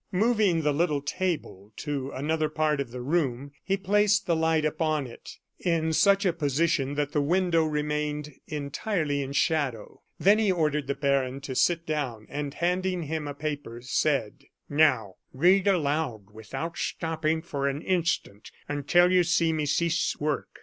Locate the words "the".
0.63-0.73, 2.89-3.01, 4.25-4.35, 7.11-7.21, 10.87-10.95